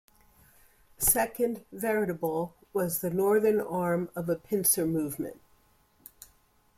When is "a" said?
4.29-4.35